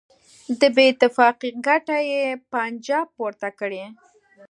[0.59, 3.83] د بېاتفاقۍ ګټه یې پنجاب پورته کړي.